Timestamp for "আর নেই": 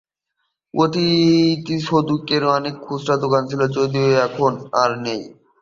4.81-5.21